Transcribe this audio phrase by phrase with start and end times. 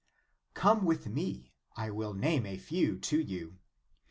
[0.55, 3.59] Come with me; I will name a few to you.